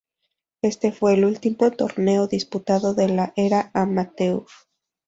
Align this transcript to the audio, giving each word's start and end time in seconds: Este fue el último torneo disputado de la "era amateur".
Este 0.63 0.91
fue 0.91 1.13
el 1.13 1.25
último 1.25 1.69
torneo 1.69 2.25
disputado 2.25 2.95
de 2.95 3.07
la 3.09 3.33
"era 3.35 3.69
amateur". 3.75 4.45